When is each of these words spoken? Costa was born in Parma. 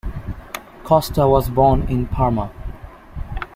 Costa 0.83 1.27
was 1.29 1.47
born 1.47 1.83
in 1.83 2.07
Parma. 2.07 2.49